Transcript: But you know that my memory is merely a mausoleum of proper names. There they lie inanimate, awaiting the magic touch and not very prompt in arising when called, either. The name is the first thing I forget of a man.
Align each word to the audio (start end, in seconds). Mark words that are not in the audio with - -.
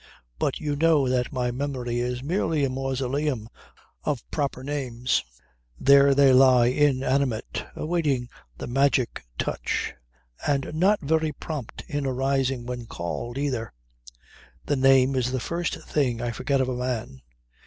But 0.39 0.59
you 0.59 0.75
know 0.75 1.07
that 1.07 1.31
my 1.31 1.51
memory 1.51 1.99
is 1.99 2.23
merely 2.23 2.63
a 2.63 2.71
mausoleum 2.71 3.47
of 4.03 4.23
proper 4.31 4.63
names. 4.63 5.23
There 5.79 6.15
they 6.15 6.33
lie 6.33 6.69
inanimate, 6.71 7.65
awaiting 7.75 8.27
the 8.57 8.65
magic 8.65 9.21
touch 9.37 9.93
and 10.47 10.73
not 10.73 11.01
very 11.01 11.31
prompt 11.31 11.83
in 11.87 12.07
arising 12.07 12.65
when 12.65 12.87
called, 12.87 13.37
either. 13.37 13.73
The 14.65 14.75
name 14.75 15.13
is 15.15 15.31
the 15.31 15.39
first 15.39 15.75
thing 15.83 16.19
I 16.19 16.31
forget 16.31 16.61
of 16.61 16.69
a 16.69 16.73
man. 16.75 17.21